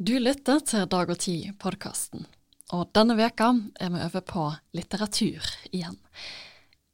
[0.00, 2.22] Du lytter til Dag og Tid-podkasten,
[2.72, 5.98] og denne veka er vi over på litteratur igjen.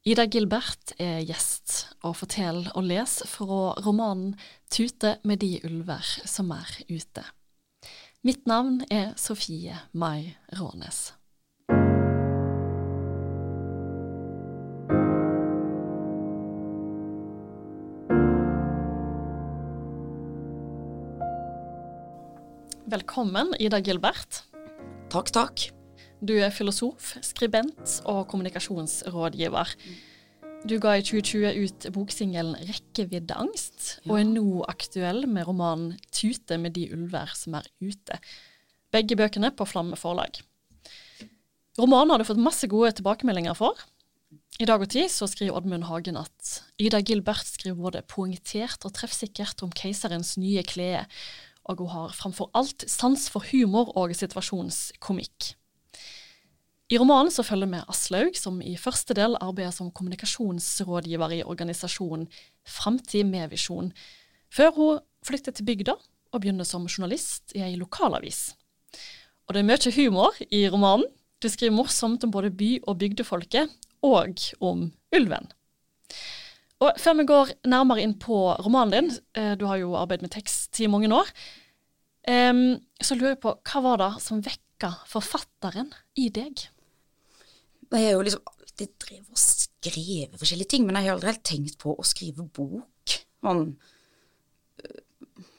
[0.02, 4.34] Ida Gilbert er gjest og forteller og leser fra romanen
[4.66, 7.22] 'Tute med de ulver som er ute'.
[8.26, 11.12] Mitt navn er Sofie Mai Rånes.
[22.88, 24.46] Velkommen, Ida Gilbert.
[25.12, 25.64] Takk, takk.
[26.24, 29.74] Du er filosof, skribent og kommunikasjonsrådgiver.
[30.64, 36.56] Du ga i 2020 ut boksingelen 'Rekkevidde angst', og er nå aktuell med romanen 'Tute
[36.56, 38.16] med de ulver som er ute'.
[38.90, 40.40] Begge bøkene på Flamme forlag.
[41.78, 43.76] Romanen har du fått masse gode tilbakemeldinger for.
[44.58, 48.94] I Dag og Tid så skriver Oddmund Hagen at Ida Gilbert skriver både poengtert og
[48.96, 51.04] treffsikkert om keiserens nye klede,
[51.68, 55.54] og hun har framfor alt sans for humor og situasjonskomikk.
[56.88, 62.24] I romanen så følger vi Aslaug, som i første del arbeider som kommunikasjonsrådgiver i organisasjonen
[62.68, 63.92] Framtid med visjon,
[64.48, 65.94] før hun flytter til bygda
[66.32, 68.54] og begynner som journalist i ei lokalavis.
[69.48, 71.08] Og det er mye humor i romanen.
[71.40, 73.68] Du skriver morsomt om både by- og bygdefolket,
[74.02, 75.48] og om ulven.
[76.78, 80.34] Og før vi går nærmere inn på romanen din, eh, du har jo arbeidet med
[80.34, 81.26] tekst i mange år,
[82.28, 86.68] um, så lurer jeg på hva var det som vekka forfatteren i deg?
[87.88, 91.46] Jeg har jo liksom alltid drevet og skrevet forskjellige ting, men jeg har aldri helt
[91.50, 93.18] tenkt på å skrive bok.
[93.42, 93.64] Sånn
[94.84, 95.04] øh,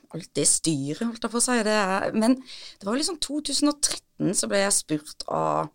[0.09, 1.57] Alt det styret, holdt jeg på å si.
[1.67, 1.79] Det
[2.17, 5.69] men det var liksom 2013 så ble jeg spurt av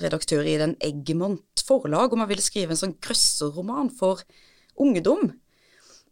[0.00, 4.24] redaktør i den Eggemont forlag om jeg ville skrive en sånn grøsserroman for
[4.82, 5.30] ungdom.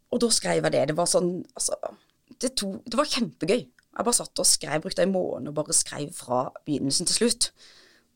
[0.09, 0.85] Og da skrev jeg det.
[0.91, 1.75] Det var sånn Altså,
[2.39, 3.59] det, to, det var kjempegøy.
[3.65, 7.49] Jeg bare satt og skrev, brukte en måned og bare skrev fra begynnelsen til slutt.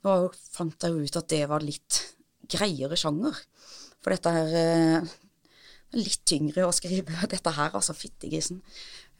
[0.06, 0.14] Nå
[0.54, 2.00] fant jeg jo ut at det var litt
[2.52, 3.36] greiere sjanger.
[4.04, 5.12] For dette her er
[5.96, 7.14] litt tyngre å skrive.
[7.34, 7.96] Dette her, altså.
[7.98, 8.62] Fittegrisen.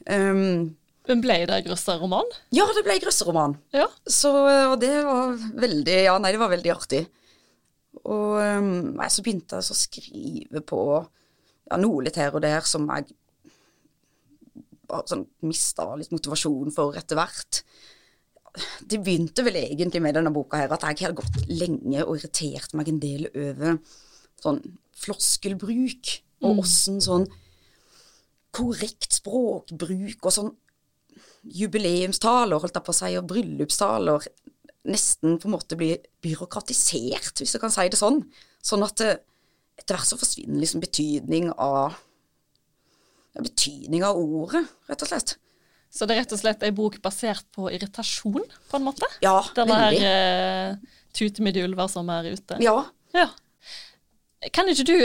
[0.08, 0.74] Um,
[1.08, 2.28] Men ble det grøsserroman?
[2.54, 3.58] ja, det ble grøsserroman.
[3.76, 3.86] Ja.
[4.08, 4.32] Så,
[4.72, 7.04] og det var veldig Ja, nei, det var veldig artig.
[8.04, 10.80] Og um, nei, så begynte jeg så å skrive på
[11.70, 13.12] ja, noe litt her og der som jeg
[14.88, 17.62] bare sånn mista litt motivasjon for etter hvert.
[18.86, 22.76] Det begynte vel egentlig med denne boka her at jeg hadde gått lenge og irritert
[22.78, 23.78] meg en del over
[24.44, 24.60] sånn
[25.04, 26.12] floskelbruk,
[26.44, 27.24] og åssen sånn
[28.54, 30.52] korrekt språkbruk og sånn
[31.44, 34.28] jubileumstaler, holdt jeg på å si, og bryllupstaler
[34.88, 38.20] nesten på en måte blir byråkratisert, hvis du kan si det sånn.
[38.64, 39.20] Sånn at eh,
[39.78, 41.94] etter hvert så forsvinner liksom betydning av
[43.34, 45.32] betydning av ordet, rett og slett.
[45.94, 49.08] Så det er rett og slett ei bok basert på irritasjon, på en måte?
[49.22, 50.10] Ja, Denne her veldig.
[50.10, 52.58] eh, tute med de ulver som er ute?
[52.62, 52.76] Ja.
[53.14, 53.28] Ja.
[54.52, 54.96] Kan ikke du,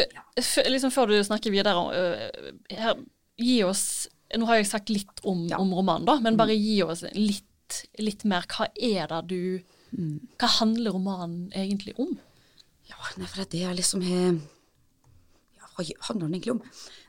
[0.70, 2.98] liksom før du snakker videre, uh, her,
[3.40, 4.08] gi oss
[4.38, 5.58] Nå har jeg sagt litt om, Ja.
[5.58, 8.44] om romanen, da, men bare gi oss litt, litt mer.
[8.46, 9.64] Hva er det du
[10.38, 12.12] Hva handler romanen egentlig om?
[12.86, 14.36] Ja, for det er det jeg liksom har
[15.80, 16.62] hva handler den egentlig om?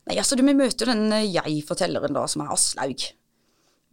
[0.09, 3.07] Nei, altså, vi møter den eh, jeg-fortelleren da, som er Aslaug.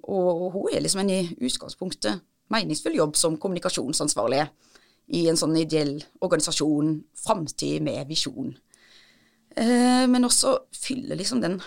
[0.08, 2.24] Og hun er liksom en i utgangspunktet
[2.54, 4.46] meningsfull jobb som kommunikasjonsansvarlig
[5.18, 8.54] i en sånn ideell organisasjon, Framtid med visjon.
[9.58, 11.58] Eh, men også fyller liksom den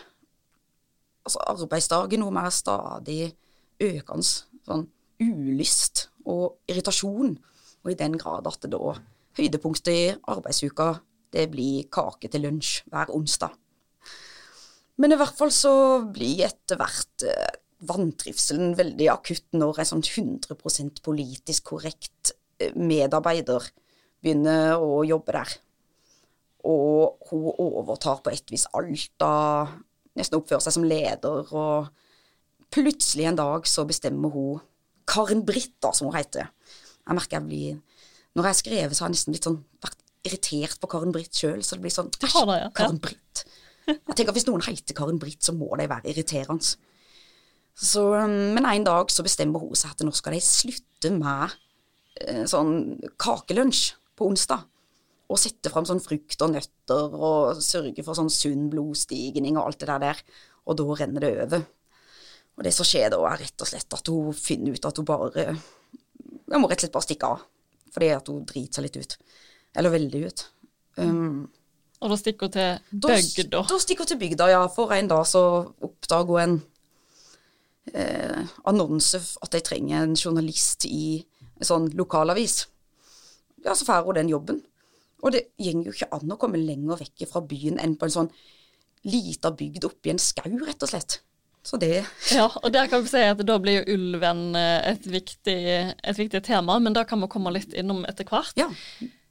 [1.27, 3.33] altså arbeidsdagen noe mer stadig
[3.81, 4.27] økende
[4.65, 4.87] sånn
[5.21, 7.35] ulyst og irritasjon,
[7.81, 8.95] og i den grad at det da
[9.39, 10.95] høydepunktet i arbeidsuka
[11.35, 13.55] det blir kake til lunsj hver onsdag.
[15.01, 15.73] Men i hvert fall så
[16.13, 17.59] blir etter hvert eh,
[17.89, 23.71] vantrivselen veldig akutt når en sånn 100% politisk korrekt eh, medarbeider
[24.21, 25.55] begynner å jobbe der.
[26.69, 29.79] Og hun overtar på et vis alt av
[30.19, 34.59] Nesten oppfører seg som leder, og plutselig en dag så bestemmer hun
[35.09, 36.51] Karen Britt, da, som hun heter.
[37.07, 37.79] Jeg merker jeg blir
[38.35, 41.37] Når jeg har skrevet, så har jeg nesten blitt sånn vært irritert på Karen Britt
[41.37, 42.69] sjøl, så det blir sånn Æsj, ja.
[42.77, 43.45] Karen Britt.
[43.91, 46.77] Jeg tenker at Hvis noen heter Karen Britt, så må de være irriterende.
[47.81, 51.55] Så, um, men en dag så bestemmer hun seg at nå skal de slutte med
[52.21, 54.67] eh, sånn kakelunsj på onsdag.
[55.31, 59.81] Og sette fram sånn frukt og nøtter og sørge for sånn sunn blodstigning og alt
[59.81, 60.25] det der der.
[60.67, 61.63] Og da renner det over.
[62.59, 65.07] Og det som skjer da, er rett og slett at hun finner ut at hun
[65.09, 65.47] bare
[66.51, 67.47] Hun må rett og slett bare stikke av.
[67.95, 69.17] Fordi at hun driter seg litt ut.
[69.77, 70.45] Eller veldig ut.
[70.99, 71.49] Um,
[72.01, 73.63] Og da stikker hun til da, bygda.
[73.69, 74.65] da stikker hun til bygda, ja.
[74.73, 75.43] For en dag så
[75.85, 76.57] oppdager hun en
[77.95, 81.21] eh, annonse at de trenger en journalist i
[81.61, 82.65] en sånn lokalavis.
[83.65, 84.63] Ja, så får hun den jobben.
[85.21, 88.15] Og det går jo ikke an å komme lenger vekk fra byen enn på en
[88.15, 88.31] sånn
[89.05, 91.21] lita bygd oppi en skau, rett og slett.
[91.65, 95.05] Så det Ja, og der kan vi si at da blir jo ulven eh, et
[95.05, 95.59] viktig,
[95.93, 98.57] et viktig tema, men da kan vi komme litt innom etter hvert.
[98.57, 98.71] Ja.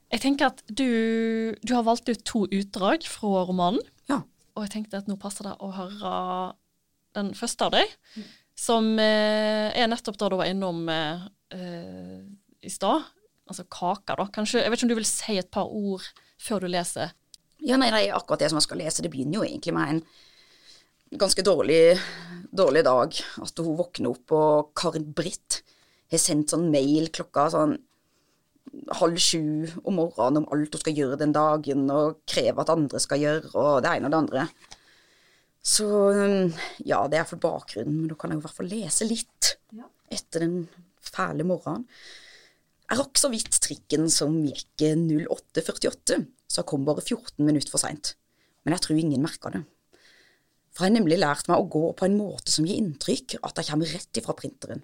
[0.10, 4.22] Jeg tenker at du, du har valgt ut to utdrag fra romanen, Ja.
[4.58, 6.14] og jeg tenkte at nå passer det å høre
[7.18, 7.94] den første av deg,
[8.58, 11.22] som eh, er nettopp da du var innom eh,
[11.56, 12.18] eh,
[12.66, 13.06] i stad.
[13.50, 14.26] Altså kaka, da.
[14.34, 16.04] Kanskje, jeg vet ikke om du vil si et par ord
[16.42, 17.14] før du leser?
[17.66, 19.04] Ja, nei, det er akkurat det som jeg skal lese.
[19.06, 20.02] Det begynner jo egentlig med en
[21.20, 21.98] ganske dårlig,
[22.56, 23.18] dårlig dag.
[23.42, 25.62] At hun våkner opp, og Karin Britt
[26.14, 27.76] har sendt sånn mail klokka sånn
[29.00, 33.02] halv sju om morgenen om alt hun skal gjøre den dagen, og krever at andre
[33.04, 34.46] skal gjøre, og det ene og det andre.
[35.70, 36.54] Så um,
[36.88, 39.54] ja, det er for bakgrunnen, men da kan jeg jo i hvert fall lese litt
[40.10, 40.56] etter den
[41.04, 41.86] fæle morgenen.
[42.90, 47.82] Jeg rakk så vidt trikken som gikk 08.48, så jeg kom bare 14 minutter for
[47.82, 48.16] seint.
[48.66, 49.62] Men jeg tror ingen merka det.
[50.74, 53.62] For jeg har nemlig lært meg å gå på en måte som gir inntrykk at
[53.62, 54.82] jeg kommer rett ifra printeren.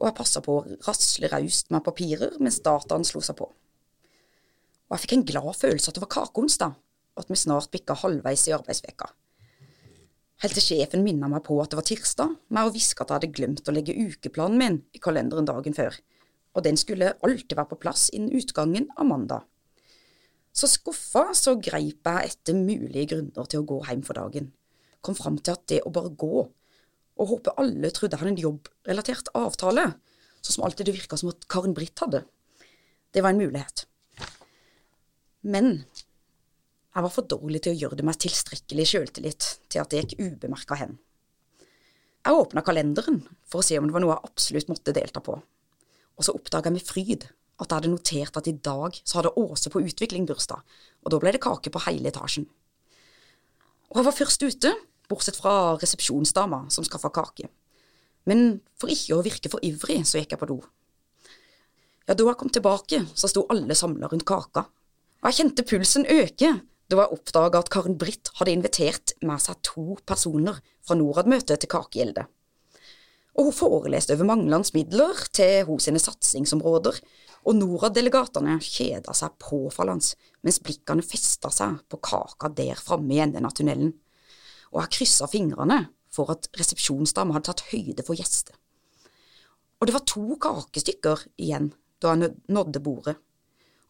[0.00, 3.48] Og jeg passa på å rasle raust med papirer mens dataen slo seg på.
[3.48, 6.78] Og jeg fikk en glad følelse at det var kakeonsdag,
[7.12, 9.10] og at vi snart bikka halvveis i arbeidsveka.
[10.42, 13.20] Helt til sjefen minna meg på at det var tirsdag, med å hviske at jeg
[13.20, 15.94] hadde glemt å legge ukeplanen min i kalenderen dagen før,
[16.52, 19.46] og den skulle alltid være på plass innen utgangen av mandag.
[20.52, 24.50] Så skuffa så greip jeg etter mulige grunner til å gå hjem for dagen.
[25.00, 26.44] Kom fram til at det å bare gå,
[27.20, 29.86] og håper alle trodde jeg hadde en jobbrelatert avtale,
[30.40, 32.24] sånn som alltid det virka som at Karen Britt hadde,
[33.12, 33.84] det var en mulighet.
[35.42, 35.84] Men
[36.92, 40.18] jeg var for dårlig til å gjøre det med tilstrekkelig sjøltillit til at det gikk
[40.20, 40.98] ubemerka hen.
[42.22, 45.34] Jeg åpna kalenderen for å se om det var noe jeg absolutt måtte delta på,
[45.36, 47.24] og så oppdaga jeg med fryd
[47.62, 50.62] at jeg hadde notert at i dag så hadde Åse på utvikling bursdag,
[51.02, 52.46] og da ble det kake på hele etasjen.
[53.92, 54.72] Og jeg var først ute,
[55.10, 57.48] bortsett fra resepsjonsdama som skaffa kake.
[58.28, 60.60] Men for ikke å virke for ivrig, så gikk jeg på do.
[62.06, 64.66] Ja, da jeg kom tilbake, så sto alle samla rundt kaka,
[65.22, 66.56] og jeg kjente pulsen øke
[66.90, 71.70] da jeg oppdaga at Karen Britt hadde invitert med seg to personer fra Norad-møtet til
[71.72, 72.26] kakegildet.
[73.38, 76.98] Og hun foreleste over manglende midler til hos sine satsingsområder,
[77.48, 83.48] og Norad-delegatene kjeda seg påfallende mens blikkene festa seg på kaka der framme i enden
[83.48, 83.94] av tunnelen.
[84.72, 88.56] Og jeg kryssa fingrene for at resepsjonsdama hadde tatt høyde for gjester.
[89.80, 91.72] Og det var to kakestykker igjen
[92.02, 93.16] da jeg nådde bordet.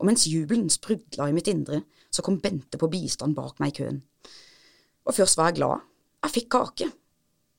[0.01, 3.77] Og mens jubelen sprudla i mitt indre, så kom Bente på bistand bak meg i
[3.83, 4.01] køen.
[5.07, 5.85] Og først var jeg glad.
[6.25, 6.89] Jeg fikk kake.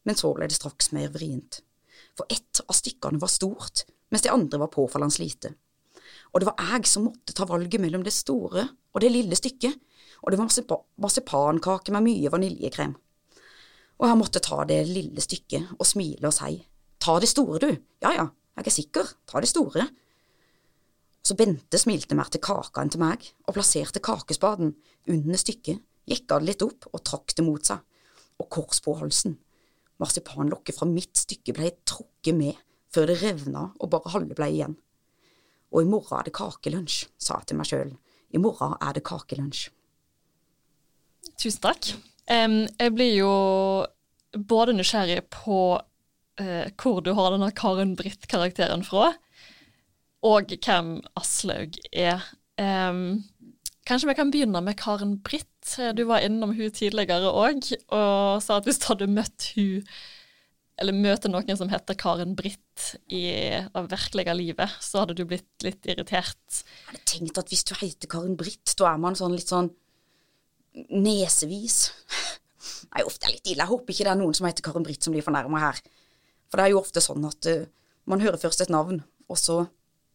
[0.03, 1.61] Men så ble det straks mer vrient.
[2.17, 5.53] For ett av stykkene var stort, mens det andre var påfallende lite.
[6.33, 9.77] Og det var jeg som måtte ta valget mellom det store og det lille stykket,
[10.23, 12.93] og det var marsipa marsipankake med mye vaniljekrem.
[14.03, 16.57] Og jeg måtte ta det lille stykket og smile og si,
[16.99, 17.69] ta det store, du,
[18.03, 18.25] ja ja,
[18.59, 19.85] jeg er sikker, ta det store.
[21.23, 24.73] Så Bente smilte mer til kaka enn til meg, og plasserte kakespaden
[25.07, 25.79] under stykket,
[26.11, 27.79] jekka det litt opp og trakk det mot seg,
[28.43, 29.37] og kors på halsen.
[30.03, 32.59] Marsipanlokket fra mitt stykke blei trukket med
[32.93, 34.75] før det revna og bare halve blei igjen.
[35.71, 37.95] Og i morgen er det kakelunsj, sa jeg til meg sjøl.
[38.35, 39.69] I morgen er det kakelunsj.
[41.39, 41.93] Tusen takk.
[42.27, 43.31] Um, jeg blir jo
[44.33, 45.59] både nysgjerrig på
[46.41, 49.11] eh, hvor du har denne Karen Britt-karakteren fra,
[50.23, 52.23] og hvem Aslaug er.
[52.55, 53.23] Um,
[53.87, 55.49] kanskje vi kan begynne med Karen Britt.
[55.97, 59.83] Du var innom hun tidligere òg, og sa at hvis du hadde møtt hun
[60.81, 65.65] eller møter noen som heter Karen Britt i det virkelige livet, så hadde du blitt
[65.65, 66.63] litt irritert.
[66.63, 69.69] Jeg hadde tenkt at hvis du heter Karen Britt, da er man sånn litt sånn
[70.89, 71.91] nesevis.
[72.83, 73.61] Nei, er jo ofte litt ille.
[73.63, 75.81] Jeg håper ikke det er noen som heter Karen Britt som blir fornærma her.
[76.51, 77.65] For det er jo ofte sånn at uh,
[78.09, 79.63] man hører først et navn, og så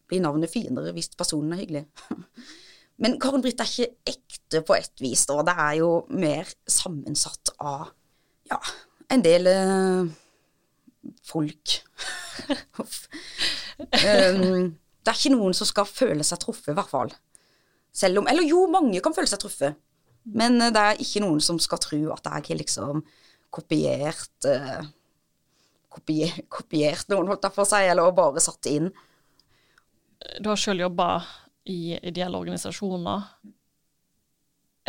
[0.09, 1.85] blir navnet finere hvis personen er hyggelig.
[3.03, 5.39] Men Karen Britt er ikke ekte på ett vis, da.
[5.47, 7.89] Det er jo mer sammensatt av
[8.49, 8.59] ja,
[9.13, 10.09] en del uh,
[11.29, 11.79] folk.
[13.79, 17.13] Um, det er ikke noen som skal føle seg truffet, i hvert fall.
[17.95, 19.77] Selv om Eller jo, mange kan føle seg truffet.
[20.35, 23.03] Men eh, det er ikke noen som skal tro at jeg har liksom
[23.49, 24.85] kopiert uh,
[25.89, 28.91] kopier, Kopiert noen, holdt jeg på å si, eller bare satt inn.
[30.43, 31.11] Du har sjøl jobba
[31.69, 33.25] i ideelle organisasjoner.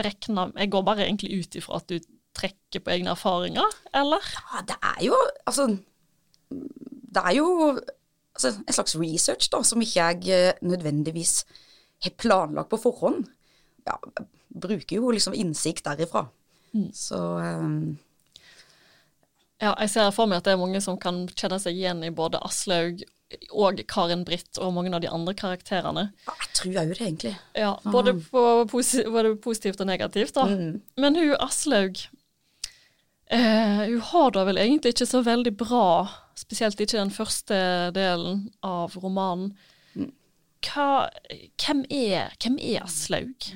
[0.01, 1.99] Regner, jeg går bare egentlig ut ifra at du
[2.37, 4.29] trekker på egne erfaringer, eller?
[4.53, 5.17] Ja, det er jo
[5.49, 5.67] Altså,
[6.51, 11.45] det er jo altså, en slags research da, som ikke jeg eh, nødvendigvis
[12.05, 13.27] har planlagt på forhånd.
[13.87, 13.97] Ja,
[14.49, 16.27] bruker jo liksom innsikt derifra.
[16.95, 17.99] Så um,
[19.61, 22.13] Ja, jeg ser for meg at det er mange som kan kjenne seg igjen i
[22.15, 23.03] både Aslaug
[23.55, 26.09] og Karen Britt og mange av de andre karakterene.
[26.27, 27.35] ja, jeg tror jo det, egentlig.
[27.55, 30.47] Ja, både, på posi både positivt og negativt, da.
[30.99, 32.01] Men hun Aslaug
[33.31, 37.61] eh, Hun har da vel egentlig ikke så veldig bra, spesielt ikke den første
[37.95, 39.53] delen av romanen.
[40.61, 41.09] Hva,
[41.61, 43.49] hvem, er, hvem er Aslaug?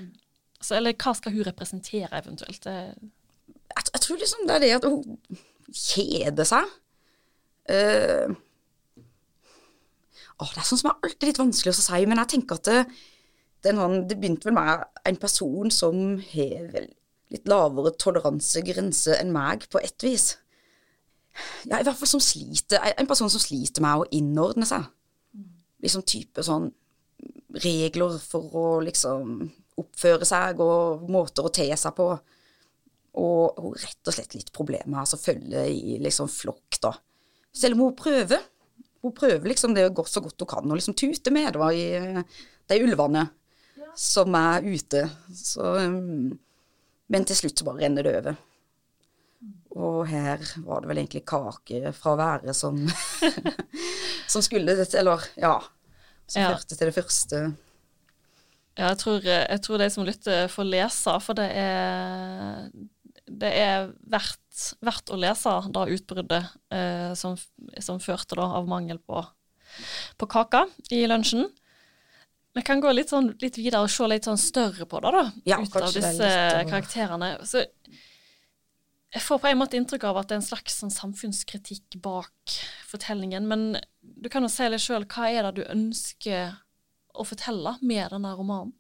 [0.61, 2.67] Altså, eller hva skal hun representere, eventuelt?
[2.67, 5.19] Jeg, jeg tror liksom det er det at hun
[5.69, 6.71] kjeder seg.
[7.65, 8.35] Uh,
[10.41, 12.71] åh, det er sånn som er alltid litt vanskelig å si, men jeg tenker at
[12.71, 12.81] det,
[13.65, 13.75] det,
[14.09, 16.01] det begynte vel med en person som
[16.33, 16.81] har
[17.35, 20.35] litt lavere toleransegrense enn meg, på ett vis.
[21.67, 24.87] Ja, i hvert fall som sliter, en person som sliter med å innordne seg.
[25.85, 26.71] Liksom type sånn
[27.63, 29.37] regler for å liksom
[29.81, 32.09] oppføre seg og måter å te seg på.
[33.21, 36.95] Og hun rett og slett litt problemer med å følge i liksom flokk, da.
[37.55, 38.43] Selv om hun prøver.
[39.05, 41.85] Hun prøver liksom det godt så godt hun kan, og liksom tute med det i
[41.99, 42.41] eh,
[42.73, 43.27] de ulvene
[43.95, 45.05] som er ute.
[45.37, 46.33] Så, um,
[47.13, 48.41] men til slutt så bare renner det over.
[49.75, 52.79] Og her var det vel egentlig kake fra været som
[54.31, 55.59] Som skulle Eller, ja.
[56.27, 56.51] Som Ja.
[56.55, 57.41] førte til det første.
[58.77, 62.71] Ja, jeg tror, jeg tror de som lytter, får lese, for det er,
[63.31, 67.37] det er verdt, verdt å lese da utbruddet eh, som,
[67.79, 69.23] som førte da av mangel på,
[70.19, 71.47] på kaka i lunsjen.
[72.55, 75.23] Vi kan gå litt, sånn, litt videre og se litt sånn større på det, da,
[75.47, 77.31] Ja, ut av det disse litt karakterene.
[77.47, 77.65] Så
[79.15, 82.55] jeg får på en måte inntrykk av at det er en slags sånn samfunnskritikk bak
[82.89, 86.57] fortellingen, men du kan jo se litt sjøl, hva er det du ønsker
[87.15, 88.75] å fortelle med denne romanen?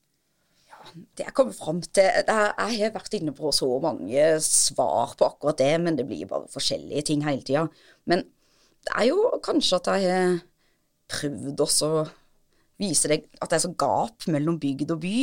[0.92, 5.60] det jeg kommer fram til Jeg har vært inne på så mange svar på akkurat
[5.60, 7.66] det, men det blir bare forskjellige ting hele tida.
[8.04, 8.26] Men
[8.84, 10.36] det er jo kanskje at jeg har
[11.14, 12.04] prøvd også å
[12.82, 15.18] vise deg at det er så gap mellom bygd og by,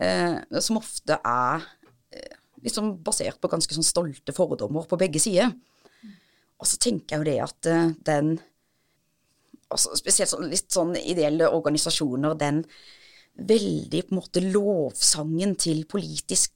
[0.00, 1.66] eh, som ofte er
[2.62, 5.52] liksom basert på ganske sånn stolte fordommer på begge sider.
[6.62, 8.34] Og så tenker jeg jo det at eh, den
[9.72, 12.58] altså Spesielt sånn, litt sånn ideelle organisasjoner, den
[13.40, 16.52] veldig på en måte lovsangen til politisk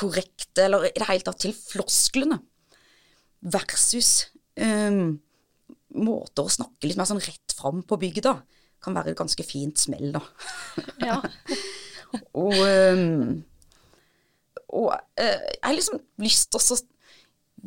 [0.00, 2.38] korrekte, eller i det hele tatt til flosklene,
[3.40, 5.18] versus um,
[6.00, 8.34] måter å snakke litt mer sånn rett fram på bygda,
[8.80, 10.24] kan være et ganske fint smell, da.
[11.04, 11.20] Ja.
[12.40, 13.42] Og, um,
[14.76, 16.78] og eh, jeg har liksom lyst til å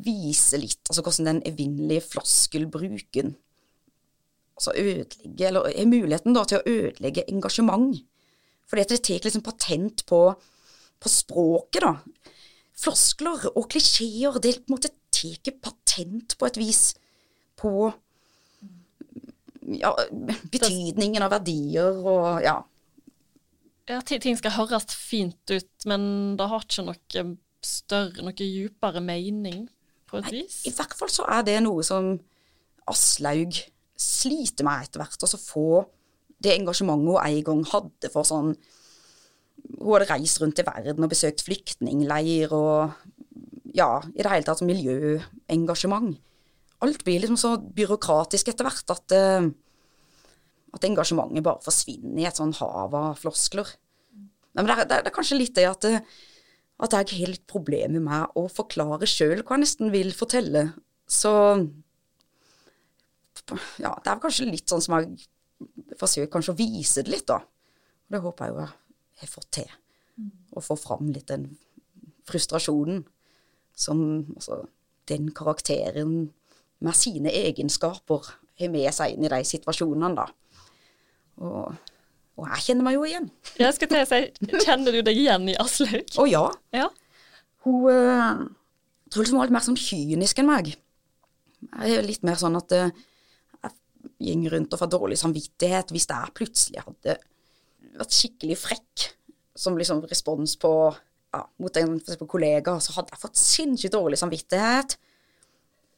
[0.03, 3.35] vise litt altså hvordan den evinnelige floskelbruken
[4.57, 7.97] altså ødelegger, eller er muligheten da til å ødelegge engasjement.
[8.69, 10.19] Fordi at det tar liksom patent på,
[11.01, 11.95] på språket, da.
[12.83, 16.83] Floskler og klisjeer, det på en måte tar patent på et vis
[17.59, 17.91] på
[19.79, 19.93] ja,
[20.51, 22.59] betydningen av verdier og ja.
[23.89, 27.23] Ja, ting skal høres fint ut, men det har ikke noe
[27.63, 29.67] større, noe djupere mening,
[30.09, 30.61] på et vis.
[30.69, 32.13] I hvert fall så er det noe som
[32.89, 33.57] Aslaug
[33.99, 35.19] sliter med etter hvert.
[35.19, 35.83] Altså få
[36.43, 38.53] det engasjementet hun en gang hadde for sånn
[39.79, 42.95] Hun hadde reist rundt i verden og besøkt flyktningleir og
[43.73, 46.17] ja, i det hele tatt miljøengasjement.
[46.83, 49.47] Alt blir liksom så byråkratisk etter hvert at, eh,
[50.73, 53.69] at engasjementet bare forsvinner i et sånn hav av floskler.
[54.53, 55.87] Nei, men det er, det, er, kanskje litt det at,
[56.85, 60.67] at jeg har litt problemer med å forklare sjøl hva jeg nesten vil fortelle.
[61.09, 61.31] Så
[63.81, 67.39] ja, det er kanskje litt sånn som jeg forsøker kanskje å vise det litt, da.
[67.41, 69.73] Og det håper jeg jo jeg har fått til.
[70.53, 71.49] Å få fram litt den
[72.29, 73.03] frustrasjonen
[73.75, 73.99] som
[74.35, 74.63] altså,
[75.09, 76.31] den karakteren
[76.83, 80.27] med sine egenskaper har med seg inn i de situasjonene, da.
[81.41, 81.93] Og,
[82.37, 83.29] og jeg kjenner meg jo igjen.
[83.59, 84.21] Jeg skal til å si,
[84.67, 86.13] Kjenner du deg igjen i Aslaug?
[86.19, 86.43] Å ja.
[86.75, 86.89] Ja.
[87.65, 88.43] Hun uh,
[89.13, 90.73] Truls er litt mer sånn kynisk enn meg.
[91.63, 92.89] Jeg er litt mer sånn at uh,
[94.23, 97.17] jeg går rundt og får dårlig samvittighet hvis jeg plutselig hadde
[97.93, 99.07] vært skikkelig frekk
[99.59, 100.71] som liksom respons på
[101.33, 104.95] ja, mot en for kollega, så hadde jeg fått sinnssykt dårlig samvittighet.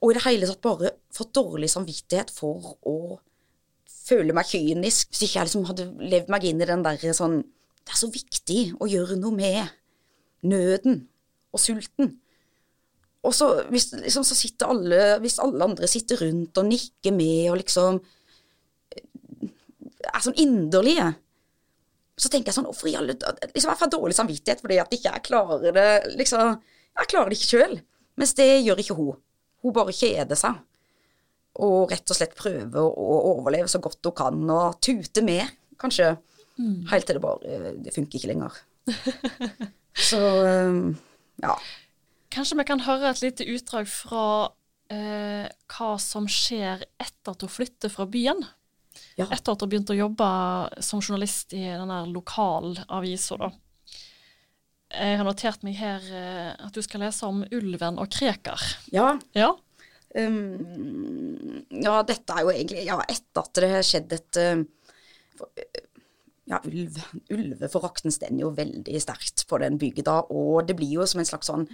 [0.04, 2.96] Og i det hele tatt bare fått dårlig samvittighet for å
[3.90, 5.10] føle meg kynisk.
[5.12, 7.42] Hvis ikke jeg liksom hadde levd meg inn i den der sånn
[7.86, 9.74] Det er så viktig å gjøre noe med
[10.46, 11.04] nøden
[11.54, 12.16] og sulten.
[13.26, 17.50] og så, hvis, liksom, så sitter alle, hvis alle andre sitter rundt og nikker med
[17.50, 18.02] og liksom
[20.06, 21.08] er sånn inderlige,
[22.16, 25.12] så tenker jeg sånn Hvorfor i alle liksom, Jeg får dårlig samvittighet fordi at ikke
[25.12, 26.54] jeg klarer det liksom,
[26.96, 27.76] Jeg klarer det ikke sjøl.
[28.16, 29.18] Mens det gjør ikke hun.
[29.66, 30.62] Hun bare kjeder seg.
[31.64, 35.48] Og rett og slett prøve å overleve så godt hun kan, og tute med,
[35.82, 36.16] kanskje.
[36.56, 36.86] Mm.
[36.88, 38.60] Helt til det bare Det funker ikke lenger.
[40.10, 40.22] så
[41.42, 41.56] ja.
[42.36, 44.26] Kanskje vi kan høre et lite utdrag fra
[44.92, 48.44] eh, hva som skjer etter at hun flytter fra byen?
[49.20, 49.28] Ja.
[49.30, 50.28] Etter at hun begynte å jobbe
[50.84, 53.52] som journalist i denne lokalavisa, da.
[54.96, 58.62] Jeg har notert meg her eh, at du skal lese om ulven og Krekar.
[58.94, 59.16] Ja.
[59.36, 59.52] ja.
[60.16, 64.62] Um, ja, dette er jo egentlig Ja, etter at det har skjedd et uh,
[66.48, 67.02] Ja, ulv,
[67.34, 71.52] ulveforakten står jo veldig sterkt på den bygda, og det blir jo som en slags
[71.52, 71.68] sånn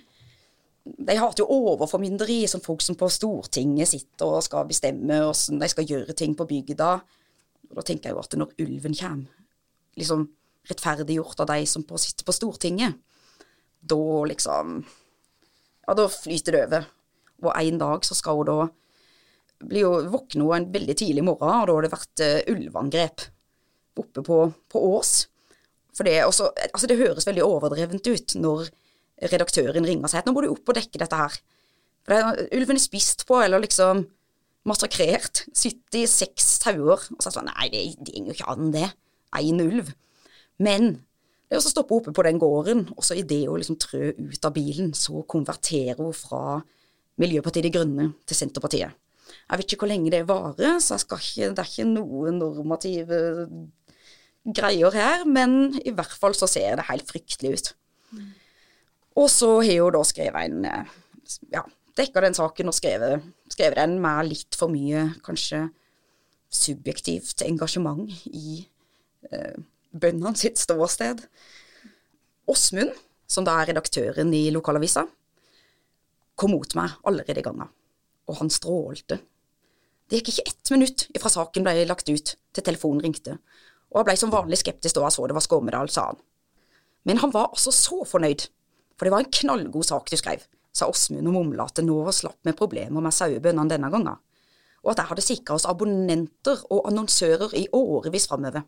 [0.81, 5.69] de har jo overformynderi som folk som på Stortinget sitter og skal bestemme hvordan de
[5.69, 6.91] skal gjøre ting på bygda.
[7.69, 9.35] Og da tenker jeg jo at når ulven kommer,
[9.99, 10.25] liksom
[10.69, 12.97] rettferdiggjort av de som på, sitter på Stortinget,
[13.81, 14.81] da liksom
[15.87, 16.83] Ja, da flyter det over.
[17.41, 18.59] Og en dag så skal hun da
[19.61, 23.25] bli jo våkne en veldig tidlig morgen, og da har det vært uh, ulveangrep
[24.01, 24.37] oppe på,
[24.71, 25.11] på Ås.
[25.93, 28.71] For det, også, altså det høres veldig overdrevent ut når
[29.31, 31.35] redaktøren ringer og sier at nå må du opp og dekke dette her.
[32.01, 34.05] For det, ulven er spist på, eller liksom
[34.67, 35.43] massakrert.
[35.53, 37.05] 76 sauer.
[37.13, 38.87] Og så er det sånn Nei, det, det går jo ikke an, det.
[39.37, 39.91] Én ulv.
[40.61, 40.93] Men
[41.51, 44.45] det er å stoppe oppe på den gården, og så idet hun liksom trø ut
[44.47, 46.61] av bilen, så konverterer hun fra
[47.19, 48.95] Miljøpartiet De Grønne til Senterpartiet.
[49.51, 53.19] Jeg vet ikke hvor lenge det varer, så ikke, det er ikke noen normative
[54.55, 57.69] greier her, men i hvert fall så ser det helt fryktelig ut.
[59.19, 60.65] Og så har hun da skrevet en
[61.51, 61.63] ja,
[61.99, 65.67] dekka den saken og skrevet, skrevet, den med litt for mye, kanskje,
[66.51, 68.65] subjektivt engasjement i
[69.31, 69.55] eh,
[69.91, 71.23] bøndene sitt ståsted.
[72.51, 72.91] Åsmund,
[73.31, 75.05] som da er redaktøren i lokalavisa,
[76.41, 77.69] kom mot meg allerede i gangen,
[78.27, 79.19] og han strålte.
[80.09, 83.37] Det gikk ikke ett minutt ifra saken ble lagt ut til telefonen ringte,
[83.91, 86.19] og jeg ble som vanlig skeptisk da jeg så det var Skåmedal, sa han.
[87.07, 88.47] Men han var altså så fornøyd
[89.01, 90.43] for det var en knallgod sak du skrev,
[90.77, 94.19] sa Åsmund og mumla at det nå slapp med problemer med sauebøndene denne gangen,
[94.81, 98.61] og at jeg hadde sikra oss abonnenter og annonsører i årevis framover.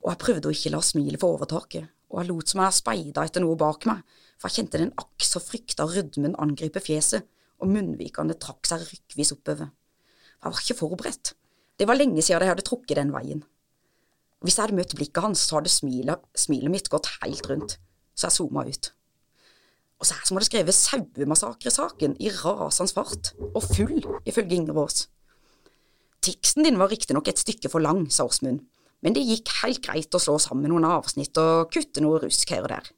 [0.00, 3.24] Og jeg prøvde å ikke la smilet få overtaket, og jeg lot som jeg speida
[3.24, 4.02] etter noe bak meg,
[4.36, 7.24] for jeg kjente den akk så frykta rødmen angripe fjeset,
[7.62, 9.70] og munnvikene trakk seg rykkvis oppover.
[10.42, 11.34] Jeg var ikke forberedt.
[11.78, 13.44] Det var lenge siden jeg hadde trukket den veien.
[14.42, 17.76] Hvis jeg hadde møtt blikket hans, så hadde smilet, smilet mitt gått helt rundt,
[18.18, 18.90] så jeg zooma ut.
[20.02, 24.82] Og så er det som hadde skrevet sauemassakresaken i rasende fart, og full, ifølge Inger
[24.82, 25.06] Aas.
[26.26, 28.64] Teksten din var riktignok et stykke for lang, sa Åsmund,
[29.02, 32.64] men det gikk helt greit å slå sammen noen avsnitt og kutte noe rusk her
[32.64, 32.90] og der.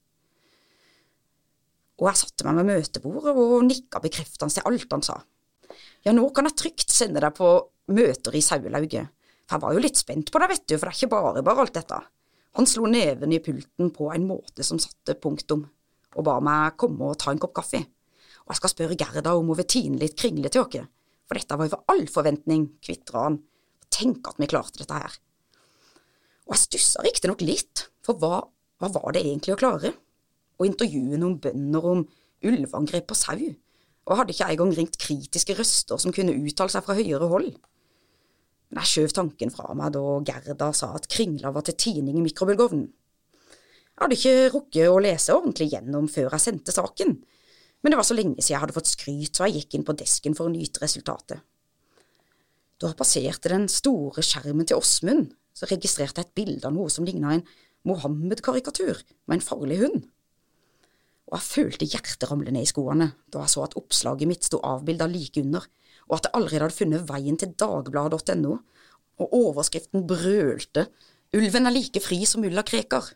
[2.00, 5.20] Og jeg satte meg med møtebordet og nikka bekreftende til alt han sa.
[6.04, 7.54] Ja, nå kan jeg trygt sende deg på
[7.94, 9.12] møter i sauelauget,
[9.46, 11.44] for jeg var jo litt spent på deg, vet du, for det er ikke bare
[11.46, 12.00] bare alt dette.
[12.58, 15.64] Han slo neven i pulten på en måte som satte punktum
[16.14, 17.80] og ba meg komme og ta en kopp kaffe.
[18.44, 20.84] Og jeg skal spørre Gerda om hun vil tine litt kringle til oss,
[21.24, 23.40] for dette var over all forventning, kvitra han.
[23.90, 25.16] Tenk at vi klarte dette her.
[26.44, 28.42] Og jeg stussa riktignok litt, for hva,
[28.80, 29.94] hva, var det egentlig å klare?
[30.60, 32.02] Å intervjue noen bønder om
[32.44, 33.38] ulveangrep på sau?
[34.04, 37.54] Og hadde ikke engang ringt kritiske røster som kunne uttale seg fra høyere hold?
[38.68, 42.24] Men jeg skjøv tanken fra meg da Gerda sa at kringla var til tining i
[42.26, 42.90] mikrobølgeovnen.
[43.94, 47.14] Jeg hadde ikke rukket å lese ordentlig gjennom før jeg sendte saken,
[47.84, 49.94] men det var så lenge siden jeg hadde fått skryt, så jeg gikk inn på
[50.00, 51.44] desken for å nyte resultatet.
[52.82, 57.06] Da passerte den store skjermen til Åsmund, så registrerte jeg et bilde av noe som
[57.06, 57.46] lignet en
[57.84, 60.04] Mohammed-karikatur med en farlig hund.
[61.28, 64.60] Og jeg følte hjertet ramle ned i skoene da jeg så at oppslaget mitt sto
[64.64, 65.64] avbilda like under,
[66.08, 68.58] og at jeg allerede hadde funnet veien til dagbladet.no,
[69.22, 70.88] og overskriften brølte
[71.34, 73.08] Ulven er like fri som mulla Krekar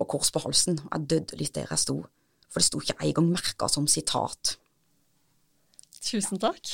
[0.00, 0.80] og kors på halsen.
[0.82, 2.00] og Jeg døde litt der jeg sto,
[2.50, 4.56] for det sto ikke engang merka som sitat.
[6.02, 6.72] Tusen takk.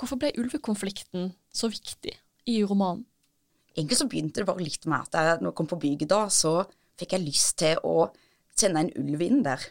[0.00, 2.16] Hvorfor ble ulvekonflikten så viktig
[2.48, 3.04] i romanen?
[3.76, 6.54] Egentlig så begynte det bare litt med at jeg, når jeg kom på bygda, så
[7.00, 8.10] fikk jeg lyst til å
[8.58, 9.62] sende en ulv inn der.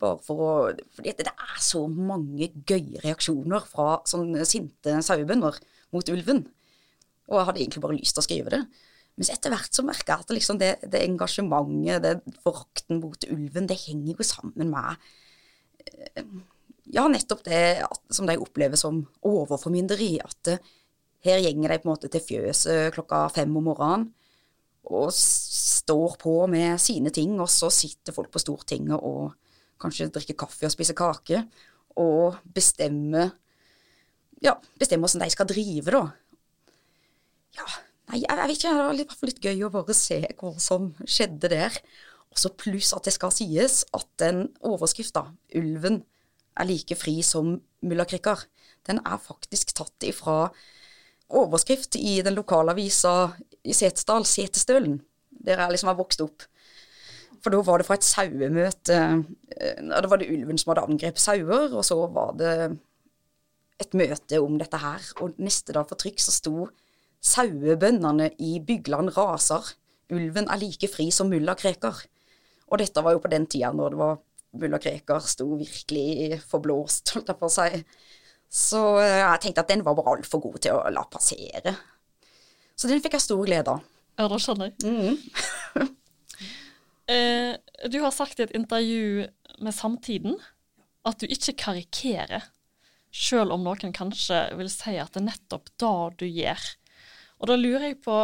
[0.00, 0.52] Bare for å
[0.96, 5.58] Fordi det er så mange gøye reaksjoner fra sånne sinte sauebønder
[5.92, 6.46] mot ulven.
[7.30, 8.62] Og jeg hadde egentlig bare lyst til å skrive det.
[9.20, 13.68] Men etter hvert så merka jeg at liksom det, det, engasjementet, det forakten mot ulven,
[13.68, 14.96] det henger jo sammen med
[16.90, 20.14] ja, nettopp det at, som de opplever som overformynderi.
[20.24, 20.70] At eh,
[21.26, 24.08] her gjenger de på en måte til fjøset klokka fem om morgenen
[24.90, 29.34] og står på med sine ting, og så sitter folk på Stortinget og
[29.80, 31.44] kanskje drikker kaffe og spiser kake,
[32.00, 33.30] og bestemmer
[34.40, 36.02] ja, bestemmer hvordan de skal drive, da.
[37.58, 37.66] Ja,
[38.10, 41.52] nei, jeg, vet ikke, det var litt, litt gøy å bare se hva som skjedde
[41.52, 41.76] der.
[42.30, 46.00] Og så pluss at det skal sies at den overskrifta, 'Ulven
[46.56, 48.06] er like fri som mulla
[48.88, 50.50] den er faktisk tatt ifra
[51.30, 53.30] overskrift i den lokale avisa
[53.62, 54.98] i Setesdal, Setesdølen,
[55.44, 56.46] der jeg liksom har vokst opp.
[57.40, 58.98] For da var det fra et sauemøte.
[59.56, 62.54] Eh, da var det ulven som hadde angrepet sauer, og så var det
[63.80, 65.04] et møte om dette her.
[65.24, 66.68] Og neste dag for trykk så sto
[67.24, 69.72] sauebøndene i Bygland raser.
[70.12, 72.02] Ulven er like fri som mulla Krekar.
[72.70, 74.20] Og dette var jo på den tida når det var
[74.60, 77.84] mulla Krekar sto virkelig forblåst, holdt jeg på å si.
[78.50, 81.76] Så eh, jeg tenkte at den var bare altfor god til å la passere.
[82.74, 83.84] Så den fikk jeg stor glede av.
[84.18, 84.90] Ja, det skjønner jeg.
[84.90, 85.90] Mm.
[87.14, 87.52] eh,
[87.92, 89.28] du har sagt i et intervju
[89.62, 90.34] med Samtiden
[91.06, 92.50] at du ikke karikerer,
[93.10, 96.66] sjøl om noen kanskje vil si at det er nettopp det du gjør.
[97.40, 98.18] Og da lurer jeg på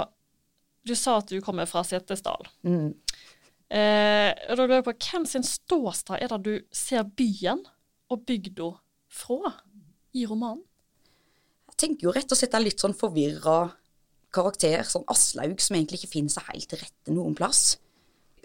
[0.87, 2.47] Du sa at du kommer fra Setesdal.
[2.63, 2.93] Mm.
[3.75, 7.65] Eh, og da lurer jeg på hvem sin ståsted er det du ser byen
[8.07, 8.69] og bygda
[9.11, 9.51] fra?
[10.17, 10.63] I romanen?
[11.71, 13.59] Jeg tenker jo rett og slett er litt sånn forvirra
[14.37, 17.77] karakter, sånn Aslaug som egentlig ikke finner seg helt til rette noen plass.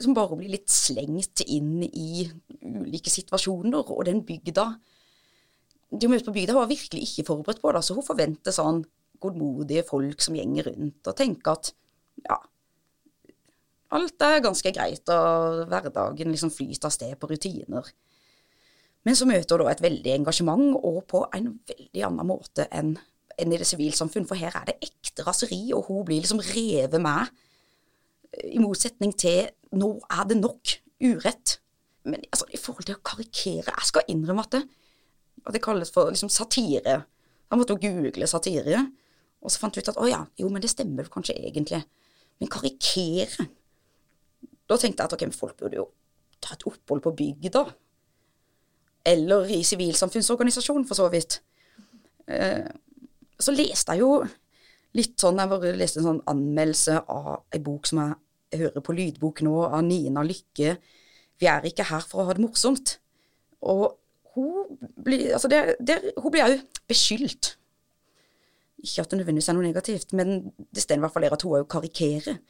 [0.01, 2.25] Som bare blir litt slengt inn i
[2.59, 4.73] ulike situasjoner, og den bygda
[5.91, 8.85] De møter på bygda hun var virkelig ikke forberedt på det, så hun forventer sånn
[9.21, 11.73] godmodige folk som gjenger rundt, og tenker at
[12.23, 12.37] ja,
[13.91, 17.91] alt er ganske greit, og hverdagen liksom flyter av sted på rutiner.
[19.07, 22.93] Men så møter da et veldig engasjement, og på en veldig annen måte enn,
[23.39, 27.01] enn i det sivilsamfunn, for her er det ekte raseri, og hun blir liksom revet
[27.01, 27.31] med,
[28.47, 31.57] i motsetning til nå er det nok urett.
[32.07, 34.61] Men altså, i forhold til å karikere Jeg skal innrømme at det,
[35.45, 37.01] at det kalles for liksom satire.
[37.51, 38.85] Da måtte hun google satire,
[39.41, 41.81] og så fant hun ut at å ja, jo, men det stemmer kanskje egentlig.
[42.41, 43.49] Men karikere
[44.69, 45.89] Da tenkte jeg at ok, folk burde jo
[46.41, 47.65] ta et opphold på bygda
[49.05, 51.41] eller i sivilsamfunnsorganisasjon, for så vidt.
[52.27, 52.67] Eh,
[53.41, 54.21] så leste jeg jo
[54.97, 58.17] litt sånn Jeg bare leste en sånn anmeldelse av ei bok som jeg,
[58.59, 60.75] hører på lydbok nå, av Nina Lykke.
[61.39, 62.97] 'Vi er ikke her for å ha det morsomt'.
[63.63, 63.95] Og
[64.35, 66.57] hun blir altså det, det, hun blir òg
[66.89, 67.55] beskyldt.
[68.83, 71.61] Ikke at det nødvendigvis er noe negativt, men det står i hvert fall at hun
[71.61, 72.41] òg karikerer.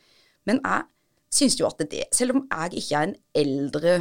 [0.49, 0.89] Men jeg
[1.29, 3.95] syns jo at det, selv om jeg ikke er en eldre,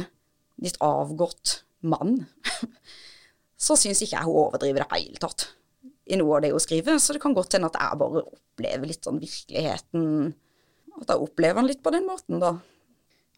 [0.61, 2.21] litt avgått mann,
[3.65, 5.47] så syns ikke jeg hun overdriver det hele tatt
[6.11, 6.99] i noe av det hun skriver.
[6.99, 10.33] Så det kan godt hende at jeg bare opplever litt sånn virkeligheten
[11.01, 12.55] At jeg opplever den litt på den måten, da.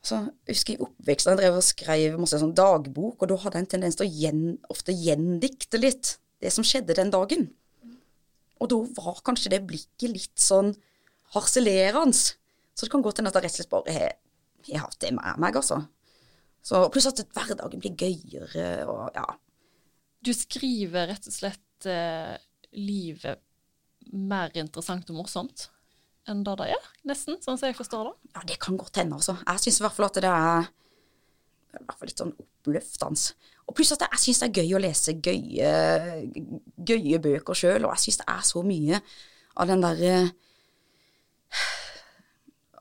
[0.04, 3.60] Så jeg husker I oppveksten jeg drev og skrev masse sånn dagbok, og da hadde
[3.60, 4.42] jeg en tendens til å gjen,
[4.74, 7.46] ofte gjendikte litt det som skjedde den dagen.
[8.60, 10.74] Og da var kanskje det blikket litt sånn
[11.38, 12.36] harselerende.
[12.74, 14.18] Så det kan godt hende at jeg rett og slett bare har,
[14.82, 15.84] hatt det med meg, altså.
[16.64, 19.26] Så Pluss at hverdagen blir gøyere og ja.
[20.24, 22.38] Du skriver rett og slett eh,
[22.80, 23.42] livet
[24.14, 25.68] mer interessant og morsomt
[26.30, 28.14] enn det det er, nesten, sånn som jeg forstår det?
[28.32, 29.36] Ja, det kan godt hende, altså.
[29.44, 30.70] Jeg syns i hvert fall at det er
[31.74, 33.36] i hvert fall litt sånn oppløftende.
[33.68, 35.74] Og pluss at jeg syns det er gøy å lese gøye,
[36.80, 39.00] gøye bøker sjøl, og jeg syns det er så mye
[39.60, 40.16] av den derre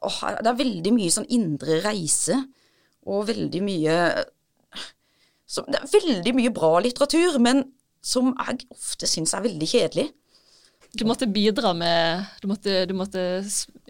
[0.03, 2.39] åh, Det er veldig mye sånn indre reise
[3.09, 3.97] og veldig mye
[5.53, 7.65] som, Det er veldig mye bra litteratur, men
[8.03, 10.07] som jeg ofte syns er veldig kjedelig.
[10.97, 13.21] Du måtte bidra med Du måtte, du måtte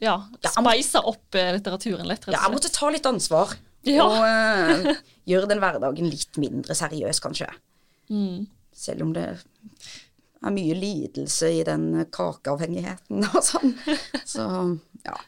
[0.02, 2.26] ja, speise opp eh, litteraturen litt?
[2.30, 3.54] Ja, jeg måtte ta litt ansvar.
[3.86, 4.06] Ja.
[4.06, 7.48] Og uh, gjøre den hverdagen litt mindre seriøs, kanskje.
[8.12, 8.46] Mm.
[8.74, 9.26] Selv om det
[10.42, 13.74] er mye lidelse i den kakeavhengigheten og sånn.
[14.34, 14.46] Så
[15.06, 15.18] ja.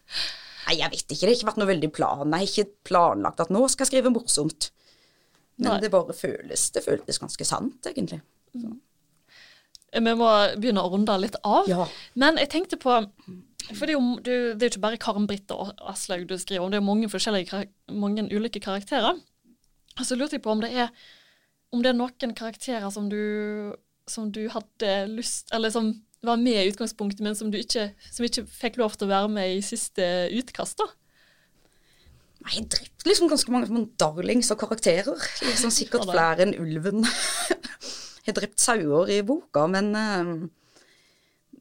[0.64, 1.20] Nei, jeg vet ikke.
[1.20, 2.24] Det har ikke vært noe veldig plan.
[2.24, 4.70] Jeg har ikke planlagt at nå skal jeg skrive morsomt.
[5.60, 5.80] Men Nei.
[5.84, 8.20] det bare føles Det føltes ganske sant, egentlig.
[8.54, 8.72] Så.
[9.94, 11.68] Vi må begynne å runde litt av.
[11.70, 11.86] Ja.
[12.18, 12.96] Men jeg tenkte på
[13.70, 16.64] For det er jo, det er jo ikke bare Karen Britt og Aslaug du skriver
[16.64, 17.62] om, det er mange forskjellige,
[17.94, 19.20] mange ulike karakterer.
[20.02, 20.90] Så lurte jeg på om det er,
[21.72, 23.72] om det er noen karakterer som du,
[24.10, 25.94] som du hadde lyst Eller som
[26.26, 29.56] var med i utgangspunktet, men som, ikke, som ikke fikk lov til å være med
[29.56, 30.90] i siste utkast, da?
[32.44, 35.28] Nei, Jeg drepte drept liksom ganske mange sånne darlings og karakterer.
[35.44, 37.04] Liksom Sikkert flere enn ulven.
[38.24, 40.28] Jeg har drept sauer i boka, men eh,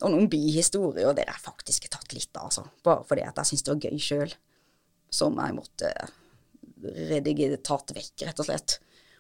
[0.02, 2.64] Og noen bihistorier, og det har jeg faktisk tatt litt av, altså.
[2.84, 4.32] Bare fordi at jeg syns det var gøy sjøl.
[5.14, 5.92] Som jeg måtte
[7.12, 8.78] redigere, tatt vekk, rett og slett.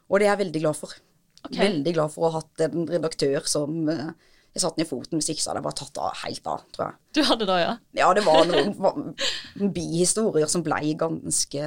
[0.10, 0.95] Og det er jeg veldig glad for.
[1.43, 1.60] Okay.
[1.60, 4.10] Veldig glad for å ha hatt en redaktør som eh,
[4.54, 6.86] jeg satte ned foten, hvis ikke så hadde jeg bare tatt av helt av, tror
[6.92, 6.98] jeg.
[7.18, 7.72] Du hadde det, ja?
[7.98, 11.63] Ja, det var noen va- bihistorier som blei ganske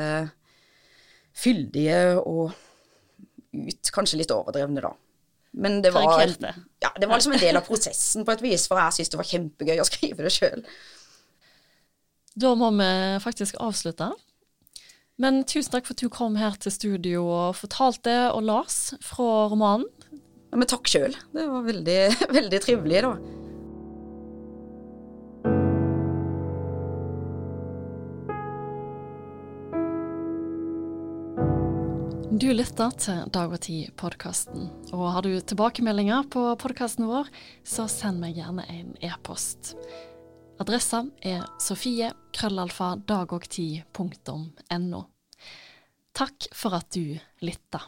[1.37, 2.53] fyldige og
[3.57, 4.93] ut, kanskje litt overdrevne, da.
[5.57, 8.79] Men det var, ja, det var liksom en del av prosessen på et vis, for
[8.83, 10.63] jeg syntes det var kjempegøy å skrive det sjøl.
[12.37, 12.89] Da må vi
[13.25, 14.11] faktisk avslutte.
[15.17, 19.47] Men tusen takk for at du kom her til studio og fortalte og las fra
[19.49, 19.89] romanen.
[20.55, 21.17] Men takk sjøl.
[21.35, 21.99] Det var veldig,
[22.39, 23.17] veldig trivelig, da.
[32.37, 34.67] Du lytter til Dag og Tid-podkasten.
[34.93, 37.31] Og har du tilbakemeldinger på podkasten vår,
[37.65, 39.73] så send meg gjerne en e-post.
[40.61, 45.03] Adressa er sofie krøllalfa dagogtid.no.
[46.17, 47.81] Takk for at du lytta.